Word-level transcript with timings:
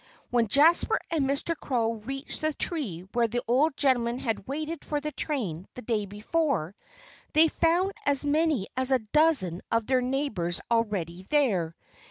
When 0.31 0.47
Jasper 0.47 0.99
and 1.11 1.29
Mr. 1.29 1.55
Crow 1.55 1.93
reached 1.93 2.41
the 2.41 2.55
tree 2.55 3.01
where 3.13 3.27
the 3.27 3.43
old 3.47 3.77
gentleman 3.77 4.17
had 4.17 4.47
waited 4.47 4.83
for 4.83 4.99
the 4.99 5.11
train 5.11 5.67
the 5.75 5.83
day 5.83 6.07
before, 6.07 6.73
they 7.33 7.49
found 7.49 7.91
as 8.03 8.25
many 8.25 8.65
as 8.75 8.89
a 8.89 8.97
dozen 8.97 9.61
of 9.71 9.85
their 9.85 10.01
neighbors 10.01 10.59
already 10.71 11.21
there. 11.29 11.75